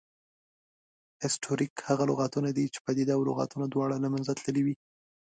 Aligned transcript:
هسټوریک 1.23 1.73
هغه 1.87 2.03
لغتونه 2.11 2.49
دي، 2.57 2.65
چې 2.73 2.79
پدیده 2.85 3.13
او 3.17 3.21
لغتونه 3.29 3.65
دواړه 3.67 3.95
له 4.03 4.09
منځه 4.13 4.31
تللې 4.43 4.61
وي 4.65 4.75